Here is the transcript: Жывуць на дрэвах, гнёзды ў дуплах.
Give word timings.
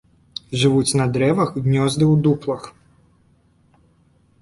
Жывуць 0.61 0.97
на 1.01 1.05
дрэвах, 1.17 1.53
гнёзды 1.67 2.05
ў 2.09 2.25
дуплах. 2.29 2.69